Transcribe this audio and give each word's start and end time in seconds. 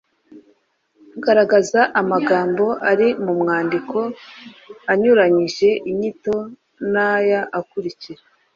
Garagaza 1.23 1.81
amagambo 2.01 2.65
ari 2.91 3.07
mu 3.23 3.33
mwandiko 3.41 3.97
anyuranyije 4.91 5.69
inyito 5.91 6.35
n’aya 6.91 7.41
akurikira: 7.59 8.21